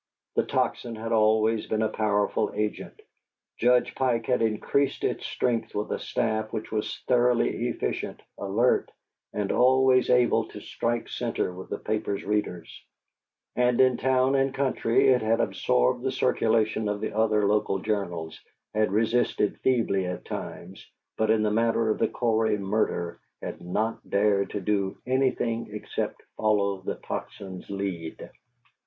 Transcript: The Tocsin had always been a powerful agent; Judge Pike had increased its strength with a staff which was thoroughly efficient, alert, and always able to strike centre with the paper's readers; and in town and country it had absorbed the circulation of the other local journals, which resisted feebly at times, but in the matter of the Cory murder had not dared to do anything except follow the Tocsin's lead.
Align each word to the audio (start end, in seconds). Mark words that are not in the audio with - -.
The 0.35 0.41
Tocsin 0.41 0.95
had 0.95 1.11
always 1.11 1.67
been 1.67 1.83
a 1.83 1.87
powerful 1.87 2.51
agent; 2.55 2.99
Judge 3.59 3.93
Pike 3.93 4.25
had 4.25 4.41
increased 4.41 5.03
its 5.03 5.27
strength 5.27 5.75
with 5.75 5.91
a 5.91 5.99
staff 5.99 6.51
which 6.51 6.71
was 6.71 7.03
thoroughly 7.07 7.67
efficient, 7.67 8.19
alert, 8.39 8.89
and 9.31 9.51
always 9.51 10.09
able 10.09 10.47
to 10.47 10.59
strike 10.59 11.07
centre 11.07 11.53
with 11.53 11.69
the 11.69 11.77
paper's 11.77 12.23
readers; 12.25 12.83
and 13.55 13.79
in 13.79 13.95
town 13.97 14.33
and 14.33 14.55
country 14.55 15.07
it 15.09 15.21
had 15.21 15.39
absorbed 15.39 16.01
the 16.01 16.11
circulation 16.11 16.89
of 16.89 16.99
the 16.99 17.15
other 17.15 17.45
local 17.47 17.77
journals, 17.77 18.39
which 18.73 18.89
resisted 18.89 19.59
feebly 19.59 20.07
at 20.07 20.25
times, 20.25 20.83
but 21.15 21.29
in 21.29 21.43
the 21.43 21.51
matter 21.51 21.91
of 21.91 21.99
the 21.99 22.07
Cory 22.07 22.57
murder 22.57 23.19
had 23.39 23.61
not 23.61 24.09
dared 24.09 24.49
to 24.49 24.61
do 24.61 24.97
anything 25.05 25.67
except 25.71 26.23
follow 26.37 26.81
the 26.81 26.95
Tocsin's 26.95 27.69
lead. 27.69 28.31